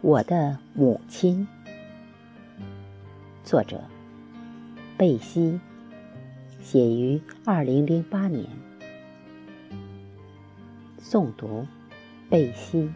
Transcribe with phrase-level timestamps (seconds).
[0.00, 1.44] 我的母亲，
[3.42, 3.82] 作者
[4.96, 5.58] 贝西，
[6.62, 8.46] 写于二零零八年。
[11.02, 11.66] 诵读
[12.30, 12.88] 贝西。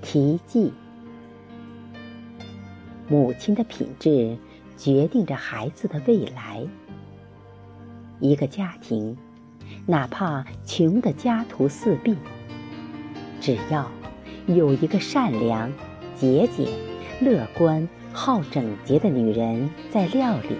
[0.00, 0.72] 题记：
[3.08, 4.38] 母亲的品质
[4.76, 6.64] 决定着孩子的未来。
[8.20, 9.16] 一个家庭。
[9.84, 12.16] 哪怕穷得家徒四壁，
[13.46, 13.88] 只要
[14.48, 15.72] 有一个善良、
[16.16, 16.66] 节俭、
[17.20, 20.56] 乐观、好整洁的女人在料理，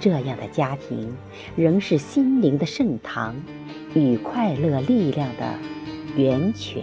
[0.00, 1.14] 这样的家庭
[1.54, 3.36] 仍是心灵的圣堂
[3.94, 5.54] 与快乐力量的
[6.16, 6.82] 源泉。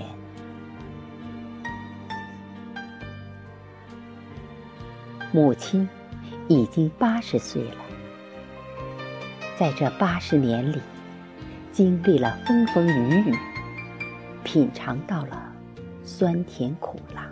[5.34, 5.90] 母亲
[6.48, 7.76] 已经八十岁了，
[9.58, 10.80] 在这八十年里。
[11.72, 13.36] 经历了风风雨雨，
[14.44, 15.54] 品尝到了
[16.04, 17.30] 酸甜苦辣，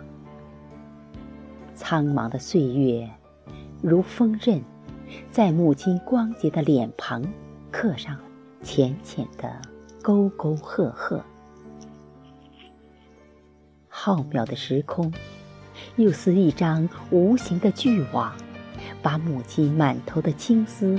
[1.74, 3.08] 苍茫的岁月
[3.82, 4.62] 如锋刃，
[5.30, 7.22] 在母亲光洁的脸庞
[7.70, 8.16] 刻上
[8.62, 9.60] 浅浅的
[10.02, 11.24] 沟沟壑壑。
[13.88, 15.12] 浩渺的时空，
[15.96, 18.32] 又似一张无形的巨网，
[19.02, 20.98] 把母亲满头的青丝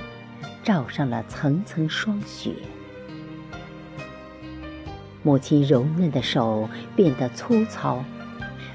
[0.64, 2.54] 罩上了层层霜雪。
[5.22, 8.04] 母亲柔嫩的手变得粗糙，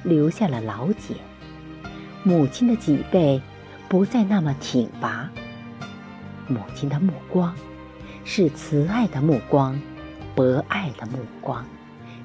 [0.03, 1.17] 留下了老茧。
[2.23, 3.41] 母亲的脊背
[3.89, 5.31] 不再那么挺拔。
[6.47, 7.55] 母亲的目光
[8.25, 9.81] 是慈爱的目光，
[10.35, 11.65] 博爱的目光，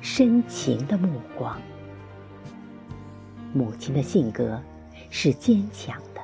[0.02, 1.58] 深情的目光。
[3.54, 4.62] 母亲的性格
[5.10, 6.22] 是坚强的，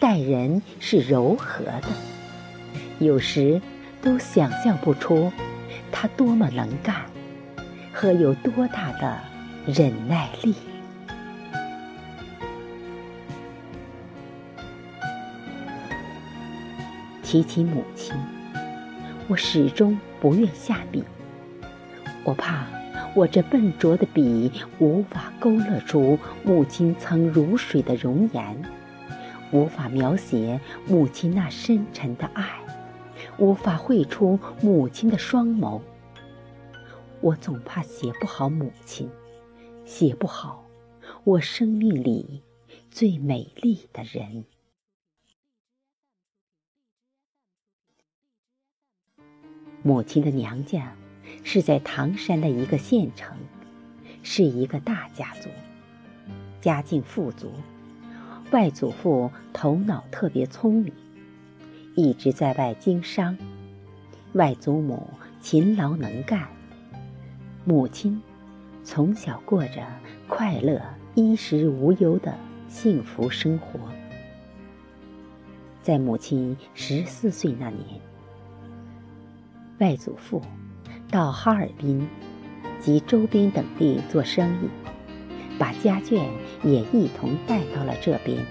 [0.00, 1.84] 待人是柔和的，
[2.98, 3.62] 有时
[4.02, 5.32] 都想象不出。
[5.90, 7.06] 他多么能干，
[7.92, 9.18] 和有多大的
[9.66, 10.54] 忍耐力。
[17.22, 18.14] 提起母亲，
[19.26, 21.02] 我始终不愿下笔，
[22.22, 22.66] 我怕
[23.14, 28.62] 我这笨拙的笔无法勾勒出母亲曾如水的容颜，
[29.50, 32.44] 无法描写母亲那深沉的爱。
[33.38, 35.80] 无法绘出母亲的双眸，
[37.20, 39.10] 我总怕写不好母亲，
[39.84, 40.64] 写不好
[41.24, 42.42] 我生命里
[42.90, 44.44] 最美丽的人。
[49.82, 50.96] 母亲的娘家
[51.44, 53.36] 是在唐山的一个县城，
[54.22, 55.50] 是一个大家族，
[56.60, 57.52] 家境富足，
[58.50, 60.92] 外祖父头脑特别聪明。
[61.96, 63.34] 一直在外经商，
[64.34, 65.08] 外祖母
[65.40, 66.46] 勤劳能干，
[67.64, 68.20] 母亲
[68.84, 69.82] 从小过着
[70.28, 70.78] 快乐、
[71.14, 72.36] 衣食无忧的
[72.68, 73.80] 幸福生活。
[75.80, 77.98] 在母亲十四岁那年，
[79.78, 80.42] 外祖父
[81.10, 82.06] 到哈尔滨
[82.78, 84.68] 及周边等地做生意，
[85.58, 86.22] 把家眷
[86.62, 88.44] 也一同带到了这边。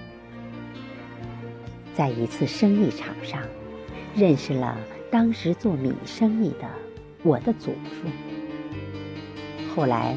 [1.96, 3.42] 在一次生意场上，
[4.14, 4.76] 认识了
[5.10, 6.68] 当时做米生意的
[7.22, 8.08] 我的祖父。
[9.74, 10.14] 后来，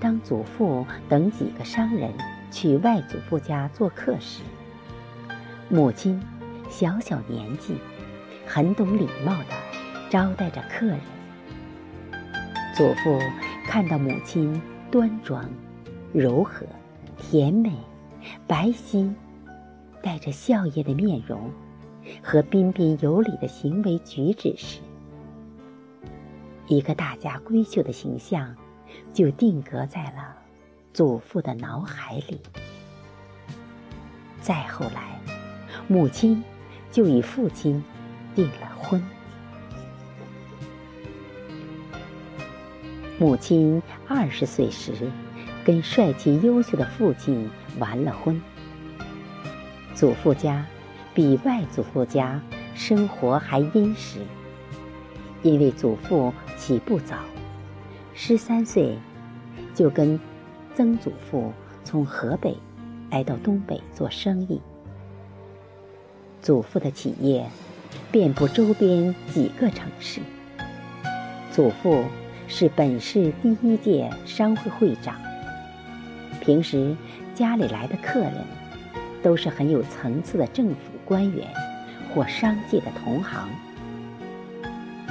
[0.00, 2.12] 当祖父等几个商人
[2.50, 4.42] 去外祖父家做客时，
[5.68, 6.20] 母亲
[6.68, 7.76] 小小年纪，
[8.44, 9.54] 很懂礼貌的
[10.10, 10.98] 招待着客人。
[12.74, 13.20] 祖父
[13.64, 15.48] 看到母亲端庄、
[16.12, 16.66] 柔和、
[17.16, 17.70] 甜美、
[18.48, 19.14] 白皙。
[20.06, 21.50] 带着笑靥的面容
[22.22, 24.78] 和彬彬有礼的行为举止时，
[26.68, 28.54] 一个大家闺秀的形象
[29.12, 30.36] 就定格在了
[30.92, 32.40] 祖父的脑海里。
[34.40, 35.18] 再后来，
[35.88, 36.40] 母亲
[36.92, 37.82] 就与父亲
[38.32, 39.02] 订了婚。
[43.18, 44.92] 母亲二十岁时，
[45.64, 48.40] 跟帅气优秀的父亲完了婚。
[49.96, 50.62] 祖父家
[51.14, 52.38] 比外祖父家
[52.74, 54.18] 生活还殷实，
[55.42, 57.16] 因为祖父起步早，
[58.12, 58.98] 十三岁
[59.74, 60.20] 就跟
[60.74, 61.50] 曾祖父
[61.82, 62.54] 从河北
[63.10, 64.60] 来到东北做生意。
[66.42, 67.46] 祖父的企业
[68.12, 70.20] 遍布周边几个城市。
[71.50, 72.04] 祖父
[72.48, 75.18] 是本市第一届商会会长，
[76.42, 76.94] 平时
[77.34, 78.44] 家里来的客人。
[79.26, 81.48] 都是很有层次的政府官员
[82.14, 83.48] 或商界的同行，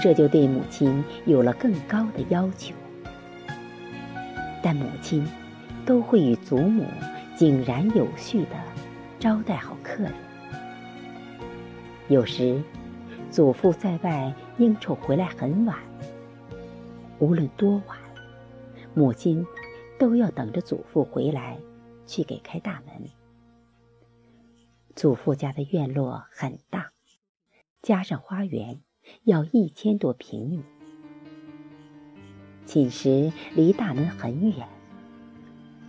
[0.02, 2.74] 这就对母亲有了更高的要求。
[4.64, 5.28] 但母亲
[5.86, 6.86] 都会与祖母
[7.36, 8.56] 井然有序地
[9.20, 10.14] 招待好客人。
[12.08, 12.64] 有时，
[13.30, 15.76] 祖父在外应酬回来很晚，
[17.20, 17.98] 无论多晚，
[18.94, 19.46] 母亲
[20.00, 21.58] 都要等着祖父回来，
[22.08, 23.25] 去给开大门。
[24.95, 26.92] 祖父家的院落很大，
[27.81, 28.80] 加上花园，
[29.25, 30.63] 要一千多平米。
[32.65, 34.69] 寝室离大门很远，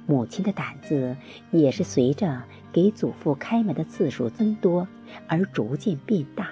[0.08, 1.16] 母亲的胆子
[1.52, 2.42] 也是随着
[2.72, 4.88] 给祖父开门的次数增多
[5.28, 6.50] 而逐渐变大。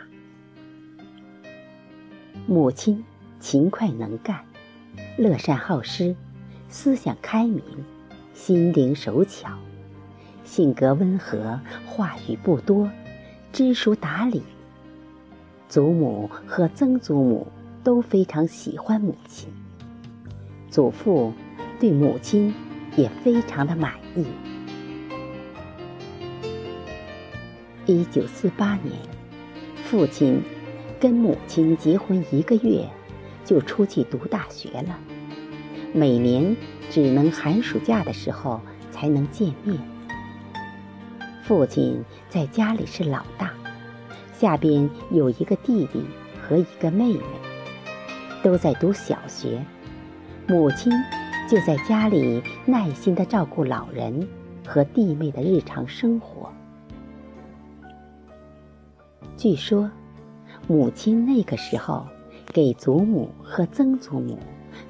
[2.46, 3.04] 母亲
[3.40, 4.44] 勤快能干，
[5.18, 6.14] 乐善好施，
[6.68, 7.64] 思想开明，
[8.32, 9.58] 心灵手巧。
[10.44, 12.90] 性格温和，话语不多，
[13.52, 14.42] 知书达理。
[15.68, 17.46] 祖母和曾祖母
[17.82, 19.48] 都非常喜欢母亲，
[20.70, 21.32] 祖父
[21.80, 22.54] 对母亲
[22.94, 24.26] 也非常的满意。
[27.86, 28.94] 一九四八年，
[29.84, 30.40] 父亲
[31.00, 32.88] 跟母亲结婚一个月，
[33.44, 34.98] 就出去读大学了，
[35.92, 36.56] 每年
[36.90, 38.60] 只能寒暑假的时候
[38.92, 39.76] 才能见面。
[41.44, 43.52] 父亲在家里是老大，
[44.32, 46.02] 下边有一个弟弟
[46.42, 47.20] 和一个妹妹，
[48.42, 49.62] 都在读小学。
[50.48, 50.90] 母亲
[51.46, 54.26] 就在家里耐心的照顾老人
[54.66, 56.50] 和弟妹的日常生活。
[59.36, 59.90] 据说，
[60.66, 62.06] 母亲那个时候
[62.54, 64.38] 给祖母和曾祖母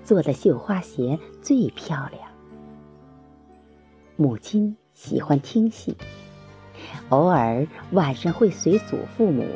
[0.04, 2.22] 做的绣花鞋最漂亮。
[4.14, 5.96] 母亲喜欢听戏。
[7.10, 9.46] 偶尔晚上会随祖父母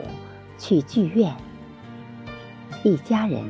[0.59, 1.35] 去剧院，
[2.85, 3.43] 一家人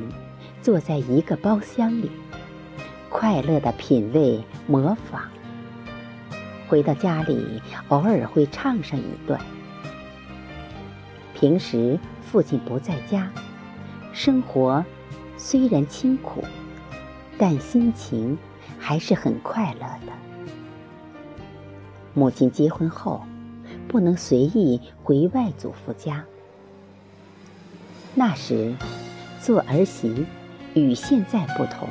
[0.61, 2.09] 坐在一个包厢里，
[3.09, 5.21] 快乐的品味模仿。
[6.67, 9.39] 回到家里，偶尔会唱上一段。
[11.33, 13.31] 平时父亲不在家，
[14.13, 14.83] 生活
[15.35, 16.43] 虽然清苦，
[17.37, 18.37] 但心情
[18.77, 20.13] 还是很快乐的。
[22.13, 23.23] 母亲结婚后。
[23.89, 26.23] 不能随意回外祖父家。
[28.13, 28.75] 那时，
[29.41, 30.27] 做儿媳
[30.75, 31.89] 与现在不同，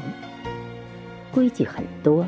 [1.33, 2.25] 规矩很多。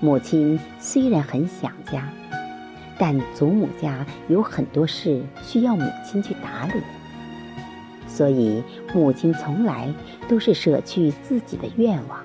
[0.00, 2.08] 母亲虽然很想家，
[2.98, 6.82] 但祖母家有很多事需要母亲去打理，
[8.08, 9.92] 所以母亲从来
[10.28, 12.20] 都是舍去自己的愿望，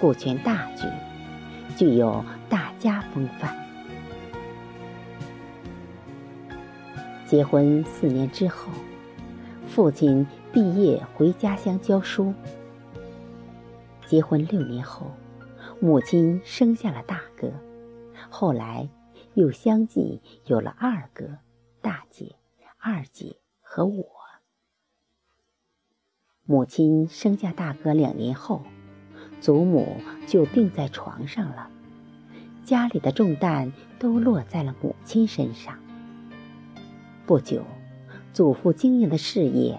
[0.00, 0.84] 顾全大局，
[1.76, 3.67] 具有大家风范。
[7.28, 8.72] 结婚四年之后，
[9.66, 12.32] 父亲毕业回家乡教书。
[14.06, 15.10] 结婚六年后，
[15.78, 17.52] 母亲生下了大哥，
[18.30, 18.88] 后来
[19.34, 21.36] 又相继有了二哥、
[21.82, 22.34] 大姐、
[22.78, 24.06] 二姐和我。
[26.46, 28.62] 母亲生下大哥两年后，
[29.38, 31.68] 祖母就病在床上了，
[32.64, 35.78] 家里的重担都落在了母亲身上。
[37.28, 37.62] 不久，
[38.32, 39.78] 祖父经营的事业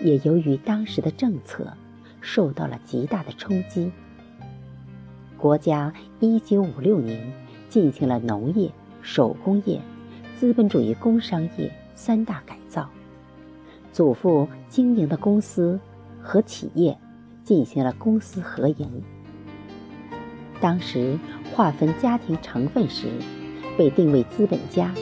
[0.00, 1.72] 也由于当时的政策
[2.20, 3.92] 受到了极大的冲击。
[5.38, 7.32] 国家一九五六年
[7.68, 8.72] 进行了农业、
[9.02, 9.80] 手工业、
[10.36, 12.90] 资本主义工商业三大改造，
[13.92, 15.78] 祖父经营的公司
[16.20, 16.98] 和企业
[17.44, 19.00] 进行了公私合营。
[20.60, 21.16] 当时
[21.54, 23.06] 划分家庭成分时，
[23.78, 24.92] 被定为资本家。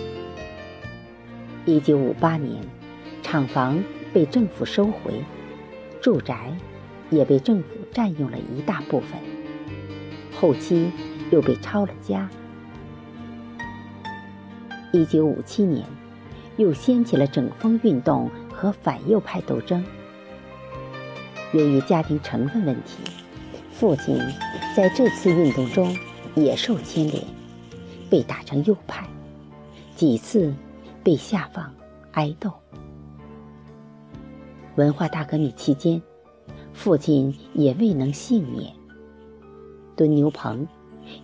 [1.68, 2.62] 一九五八年，
[3.22, 5.22] 厂房被政府收回，
[6.00, 6.50] 住宅
[7.10, 9.20] 也被政府占用了一大部分。
[10.34, 10.90] 后期
[11.30, 12.26] 又被抄了家。
[14.92, 15.84] 一九五七年，
[16.56, 19.84] 又掀起了整风运动和反右派斗争。
[21.52, 23.02] 由于家庭成分问题，
[23.72, 24.18] 父亲
[24.74, 25.94] 在这次运动中
[26.34, 27.22] 也受牵连，
[28.08, 29.06] 被打成右派，
[29.94, 30.50] 几次。
[31.02, 31.74] 被下放
[32.12, 32.52] 挨斗。
[34.76, 36.00] 文化大革命期间，
[36.72, 38.72] 父亲也未能幸免，
[39.96, 40.66] 蹲牛棚，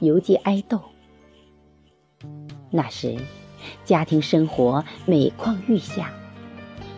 [0.00, 0.80] 游街挨斗。
[2.70, 3.16] 那时，
[3.84, 6.12] 家庭生活每况愈下，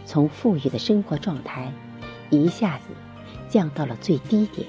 [0.04, 1.71] 从富裕的生活状态
[2.30, 2.85] 一下子
[3.49, 4.66] 降到了最低点。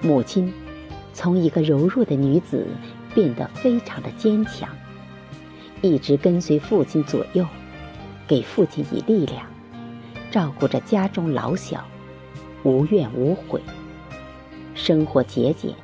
[0.00, 0.52] 母亲
[1.12, 2.66] 从一个柔弱的女子
[3.14, 4.68] 变得非常的坚强。
[5.82, 7.46] 一直跟随父亲左右，
[8.26, 9.46] 给父亲以力量，
[10.30, 11.84] 照顾着家中老小，
[12.62, 13.60] 无怨无悔。
[14.74, 15.74] 生活节俭，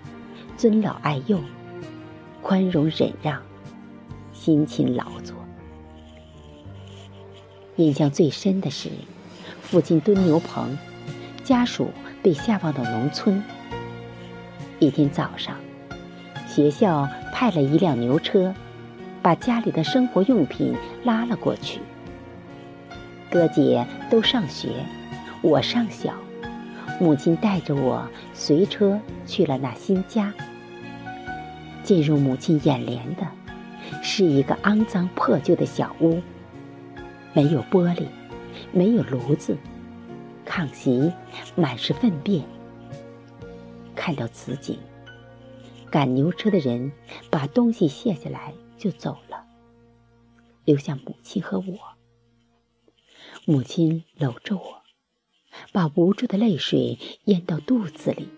[0.57, 1.39] 尊老爱幼，
[2.41, 3.41] 宽容忍让，
[4.33, 5.37] 辛勤劳作。
[7.77, 8.91] 印象最深的是，
[9.61, 10.77] 父亲蹲牛棚，
[11.43, 11.91] 家属
[12.23, 13.43] 被下放到农村。
[14.79, 15.57] 一天早上，
[16.47, 18.55] 学校派了一辆牛车，
[19.23, 20.75] 把家里的生活用品
[21.05, 21.81] 拉了过去。
[23.31, 24.85] 哥姐都上学，
[25.41, 26.13] 我上小，
[27.01, 30.35] 母亲带着我随车去了那新家。
[31.83, 33.27] 进入母亲眼帘的，
[34.03, 36.21] 是一个肮脏破旧的小屋。
[37.33, 38.07] 没有玻璃，
[38.73, 39.57] 没有炉子，
[40.47, 41.11] 炕席
[41.55, 42.45] 满是粪便。
[43.95, 44.79] 看到此景，
[45.91, 46.93] 赶牛车的人
[47.31, 48.53] 把东西卸下来
[48.83, 49.47] 就走了，
[50.65, 51.79] 留下母亲和我。
[53.45, 54.83] 母亲搂着我，
[55.71, 58.29] 把无助的泪水咽到肚子里。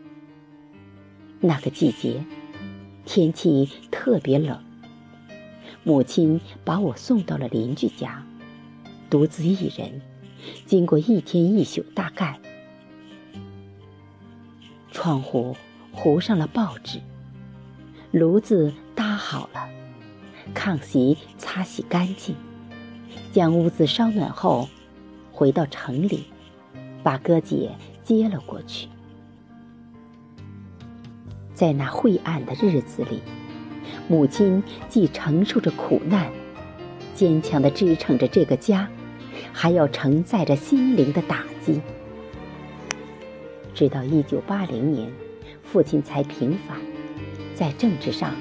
[1.41, 2.23] 那个季节，
[3.07, 4.63] 天气特别冷，
[5.83, 8.27] 母亲把我送到了邻居家。
[9.09, 10.03] 独自一人，
[10.67, 12.39] 经过一天一宿大干。
[14.93, 15.57] 窗户
[15.91, 17.01] 糊上了报纸，
[18.13, 19.71] 炉子搭好了，
[20.53, 22.35] 炕席擦洗干净，
[23.33, 24.69] 将屋子烧暖后，
[25.33, 26.25] 回到城里，
[27.03, 27.71] 把哥姐
[28.03, 28.89] 接了过去。
[31.55, 33.23] 在那晦暗的日子里，
[34.09, 36.31] 母亲既承受着苦难，
[37.15, 38.89] 坚强地支撑着这个家。
[39.53, 41.81] 还要承载着心灵的打击，
[43.73, 45.09] 直到一九八零年，
[45.63, 46.77] 父亲才平反，
[47.55, 48.35] 在政治上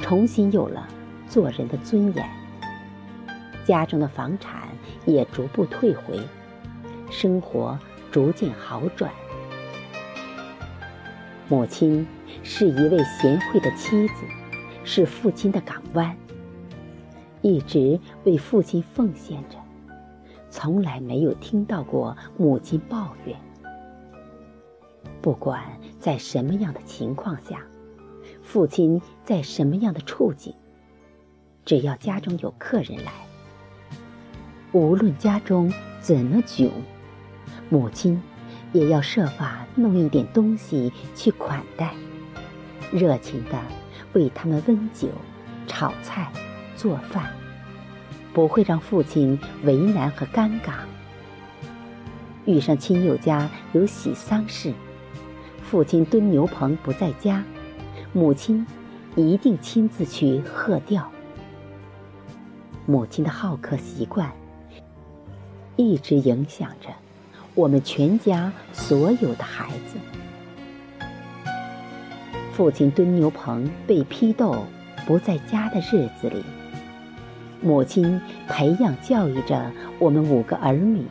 [0.00, 0.88] 重新有了
[1.32, 2.30] 做人的尊严。
[3.64, 4.68] 家中的房产
[5.06, 6.20] 也逐步退回，
[7.10, 7.78] 生活
[8.10, 9.10] 逐渐好转。
[11.48, 12.06] 母亲
[12.42, 14.14] 是一位贤惠的妻子，
[14.84, 16.14] 是父亲的港湾，
[17.40, 19.56] 一直为父亲奉献着。
[20.50, 23.34] 从来没有听到过母亲抱怨。
[25.22, 25.62] 不管
[25.98, 27.64] 在什么样的情况下，
[28.42, 30.54] 父亲在什么样的处境，
[31.64, 33.12] 只要家中有客人来，
[34.72, 36.70] 无论家中怎么窘，
[37.68, 38.20] 母亲
[38.72, 41.94] 也要设法弄一点东西去款待，
[42.90, 43.58] 热情的
[44.12, 45.08] 为他们温酒、
[45.66, 46.30] 炒菜、
[46.76, 47.30] 做饭。
[48.34, 50.72] 不会让父亲为难和尴尬。
[52.46, 54.72] 遇上亲友家有喜丧事，
[55.62, 57.44] 父亲蹲牛棚不在家，
[58.14, 58.66] 母亲
[59.16, 61.12] 一定亲自去贺吊。
[62.84, 64.32] 母亲的好客习惯，
[65.76, 66.88] 一直影响着
[67.54, 69.98] 我们全家所有的孩子。
[72.52, 74.64] 父亲蹲牛棚被批斗
[75.06, 76.42] 不在家的日子里。
[77.60, 79.70] 母亲培养教育着
[80.00, 81.06] 我们五个儿女，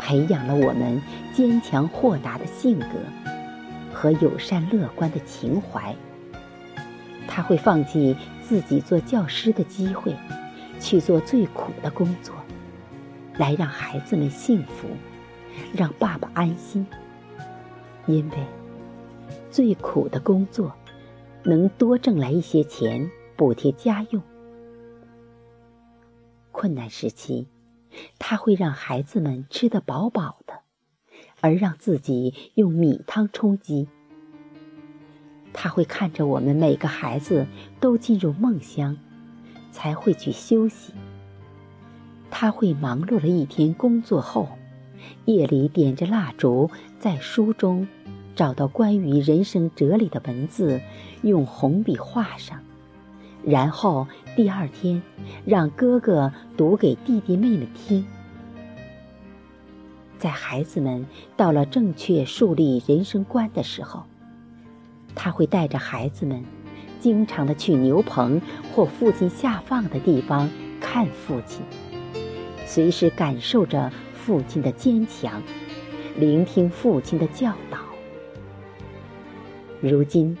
[0.00, 1.00] 培养了我们
[1.32, 2.86] 坚强豁达的性格
[3.94, 5.94] 和友善乐观的情怀。
[7.28, 10.12] 他会放弃自己做教师的机会，
[10.80, 12.34] 去做最苦的工作，
[13.36, 14.88] 来让孩子们幸福，
[15.74, 16.86] 让爸爸安心。
[18.06, 18.36] 因为
[19.50, 20.72] 最苦的工作，
[21.42, 24.22] 能多挣来一些钱补贴家用。
[26.52, 27.46] 困难时期，
[28.18, 30.60] 他会让孩子们吃得饱饱的，
[31.40, 33.88] 而让自己用米汤充饥。
[35.52, 37.46] 他会看着我们每个孩子
[37.80, 38.96] 都进入梦乡，
[39.70, 40.92] 才会去休息。
[42.30, 44.48] 他会忙碌了一天工作后，
[45.24, 47.88] 夜里点着蜡烛，在书中
[48.36, 50.80] 找到关于人生哲理的文字，
[51.22, 52.60] 用红笔画上。
[53.44, 54.06] 然后
[54.36, 55.00] 第二天，
[55.46, 58.04] 让哥哥读给弟弟妹妹听。
[60.18, 61.06] 在孩子们
[61.36, 64.02] 到了正确树立人生观的时候，
[65.14, 66.44] 他会带着孩子们，
[67.00, 68.40] 经常的去牛棚
[68.74, 70.48] 或父亲下放的地方
[70.80, 71.62] 看父亲，
[72.66, 75.42] 随时感受着父亲的坚强，
[76.16, 77.78] 聆听父亲的教导。
[79.80, 80.36] 如今，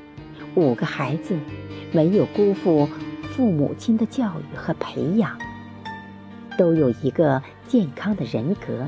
[0.54, 1.36] 五个孩子。
[1.90, 2.86] 没有辜负
[3.30, 5.38] 父母亲的教育和培养，
[6.58, 8.86] 都有一个健康的人格，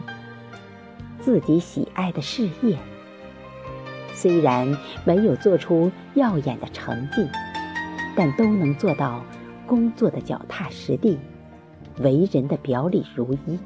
[1.18, 2.76] 自己喜爱的事业。
[4.12, 7.26] 虽然没有做出耀眼的成绩，
[8.16, 9.24] 但都能做到
[9.66, 11.18] 工作的脚踏实地，
[11.98, 13.58] 为人的表里如一。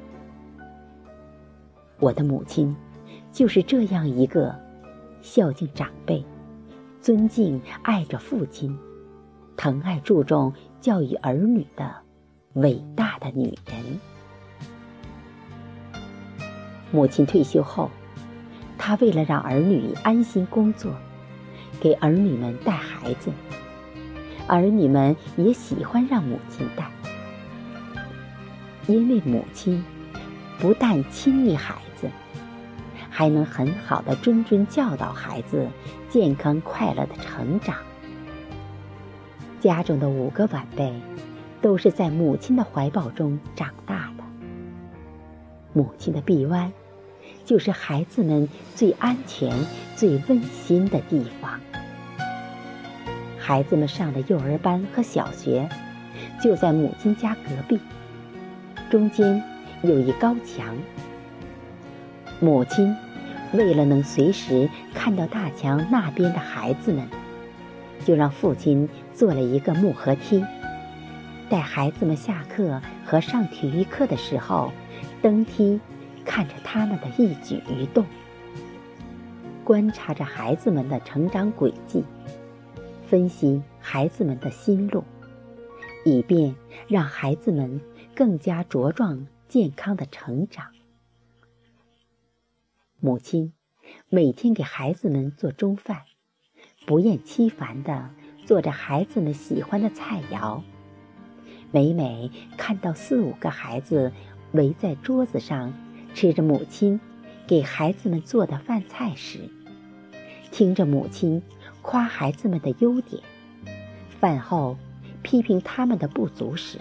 [1.98, 2.74] 我的母亲
[3.32, 4.54] 就是这样一个
[5.22, 6.24] 孝敬长辈、
[7.00, 8.76] 尊敬爱着父亲，
[9.56, 11.94] 疼爱注重教育儿女的
[12.54, 14.00] 伟大的女人。
[16.90, 17.90] 母亲退休后，
[18.76, 20.92] 她为了让儿女安心工作，
[21.80, 23.32] 给儿女们带孩子，
[24.46, 26.90] 儿女们也喜欢让母亲带，
[28.86, 29.82] 因为母亲
[30.58, 32.08] 不但亲密孩子，
[33.10, 35.66] 还能很好的谆谆教导孩子
[36.10, 37.76] 健康快乐的成长。
[39.60, 40.92] 家中的五个晚辈，
[41.62, 44.24] 都是在母亲的怀抱中长大的，
[45.72, 46.72] 母亲的臂弯。
[47.46, 49.52] 就是孩子们最安全、
[49.96, 51.60] 最温馨的地方。
[53.46, 55.68] 孩子们上的幼儿班和小学
[56.42, 57.78] 就在母亲家隔壁，
[58.88, 59.42] 中间
[59.82, 60.74] 有一高墙。
[62.40, 62.96] 母亲
[63.52, 67.06] 为了能随时看到大墙那边的孩子们，
[68.02, 70.42] 就让父亲做了一个木合梯，
[71.50, 74.72] 带孩子们下课和上体育课的时候
[75.20, 75.78] 登梯。
[76.24, 78.06] 看着他们的一举一动，
[79.62, 82.02] 观察着孩子们的成长轨迹，
[83.06, 85.04] 分析孩子们的心路，
[86.04, 86.54] 以便
[86.88, 87.80] 让孩子们
[88.14, 90.66] 更加茁壮健康的成长。
[93.00, 93.52] 母亲
[94.08, 96.02] 每天给孩子们做中饭，
[96.86, 98.10] 不厌其烦地
[98.46, 100.62] 做着孩子们喜欢的菜肴。
[101.70, 104.12] 每每看到四五个孩子
[104.52, 105.72] 围在桌子上，
[106.14, 106.98] 吃着母亲
[107.46, 109.50] 给孩子们做的饭菜时，
[110.50, 111.42] 听着母亲
[111.84, 113.22] 夸孩子们的优点，
[114.18, 114.78] 饭后
[115.22, 116.78] 批评他们的不足时，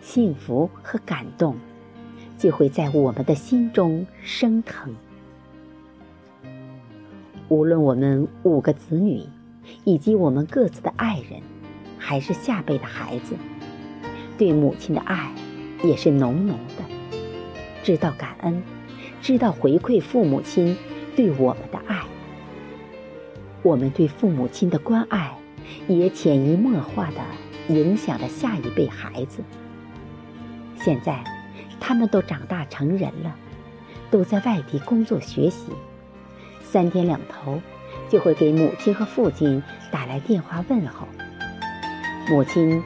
[0.00, 1.54] 幸福和感动
[2.38, 4.96] 就会在我们的心中升腾。
[7.48, 9.22] 无论我们五个子女，
[9.84, 11.42] 以及我们各自的爱人，
[11.98, 13.34] 还是下辈的孩子，
[14.38, 15.30] 对母亲的爱
[15.84, 17.18] 也是浓浓的。
[17.82, 18.62] 知道感恩，
[19.20, 20.74] 知道回馈父母亲
[21.14, 22.00] 对我们的爱，
[23.64, 25.34] 我们对父母亲的关爱，
[25.88, 29.42] 也潜移默化的影响着下一辈孩子。
[30.76, 31.24] 现在，
[31.80, 33.34] 他们都长大成人了，
[34.10, 35.72] 都在外地工作学习，
[36.62, 37.58] 三天两头
[38.10, 41.08] 就会给母亲和父亲打来电话问候。
[42.28, 42.82] 母亲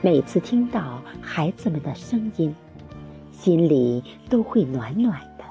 [0.00, 2.54] 每次听到孩子们的声音。
[3.32, 5.44] 心里都会暖暖的，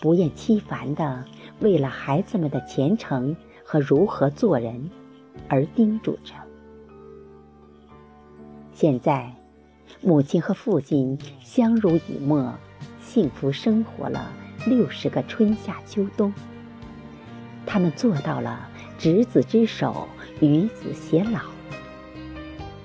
[0.00, 1.24] 不厌其烦的
[1.58, 3.34] 为了孩子们的前程
[3.70, 4.90] 和如何做人
[5.46, 6.34] 而叮嘱着。
[8.72, 9.32] 现在，
[10.00, 12.52] 母亲和父亲相濡以沫，
[13.00, 14.32] 幸福生活了
[14.66, 16.34] 六十个春夏秋冬。
[17.64, 20.08] 他们做到了执子之手，
[20.40, 21.38] 与子偕老。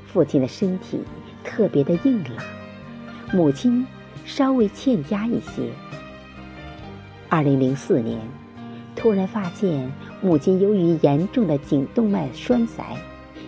[0.06, 1.00] 父亲的身体
[1.44, 2.46] 特别的硬朗，
[3.34, 3.84] 母亲。
[4.24, 5.72] 稍微欠佳一些。
[7.30, 8.20] 二零零四年，
[8.96, 9.92] 突然发现
[10.26, 12.84] 母亲由于严重的颈动脉栓塞，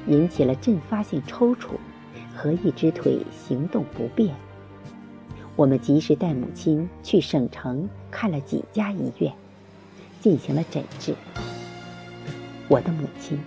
[0.05, 1.69] 引起了阵发性抽搐
[2.35, 4.35] 和一只腿行动不便。
[5.55, 9.33] 我们及时带母亲去省城看了几家医院，
[10.21, 11.15] 进行了诊治。
[12.67, 13.39] 我的母亲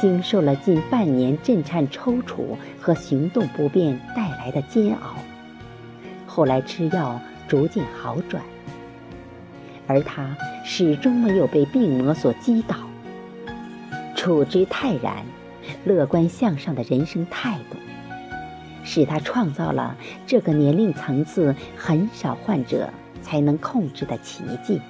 [0.00, 5.16] 经受了近半年震颤抽搐和行动不便带来的煎熬。
[6.28, 8.40] 后来吃药逐渐好转，
[9.92, 12.76] 而他始终没有被病魔所击倒，
[14.16, 15.22] 处之泰然、
[15.84, 17.76] 乐观向上的人生态度，
[18.82, 19.94] 使他创造了
[20.26, 22.88] 这个年龄层次很少患者
[23.20, 24.80] 才能控制的奇迹。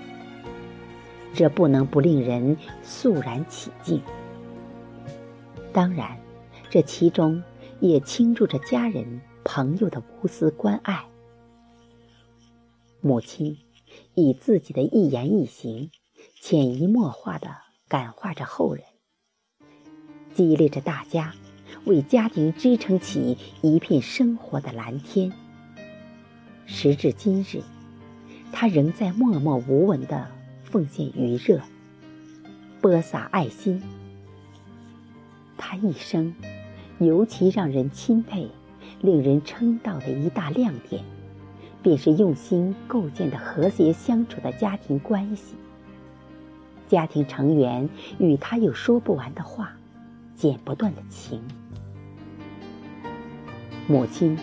[1.35, 4.01] 这不能不令人肃然起敬。
[5.73, 6.17] 当然，
[6.71, 7.43] 这其中
[7.81, 11.03] 也倾注着家人、朋友的无私关爱。
[13.01, 13.59] 母亲
[14.15, 15.91] 以自己的一言一行，
[16.41, 17.49] 潜移默化地
[17.89, 18.85] 感化着后人，
[20.35, 21.35] 激励着大家，
[21.85, 25.33] 为家庭支撑起一片生活的蓝天。
[26.67, 27.63] 时至今日，
[28.53, 30.29] 他仍在默默无闻地
[30.63, 31.61] 奉献余热，
[32.81, 33.83] 播撒爱心。
[35.57, 36.35] 他一生
[36.99, 38.49] 尤其让人钦佩、
[39.01, 41.05] 令人称道的一大亮点。
[41.83, 45.55] 便是用心构建的和谐相处的家庭关系。
[46.89, 49.73] 家庭成员与他有说不完的话，
[50.35, 51.43] 剪不断的情。
[53.89, 54.39] 母亲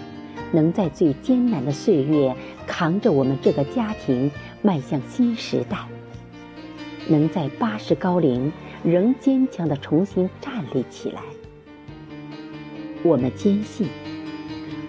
[0.52, 2.36] 能在最艰难的岁月
[2.68, 4.30] 扛着我们这个家庭
[4.62, 5.88] 迈向新时代，
[7.08, 8.52] 能在八十高龄
[8.84, 11.22] 仍坚强的重新站立起来。
[13.04, 13.88] 我们坚信，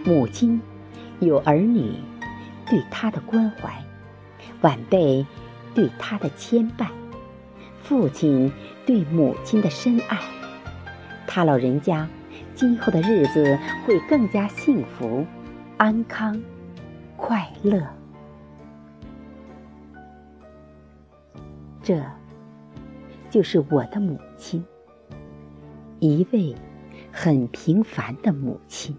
[0.05, 0.61] 母亲
[1.21, 1.93] 有儿女
[2.71, 3.85] 对他的关怀，
[4.61, 5.27] 晚辈
[5.75, 6.87] 对他的牵绊，
[7.83, 8.51] 父亲
[8.87, 10.19] 对母亲的深爱，
[11.27, 12.09] 他老人家
[12.55, 15.27] 今后的日子会更加幸福、
[15.79, 16.41] 安康、
[17.17, 17.85] 快乐。
[21.83, 22.01] 这，
[23.31, 24.65] 就是我的母亲，
[25.99, 26.55] 一位
[27.11, 28.97] 很平凡的母亲。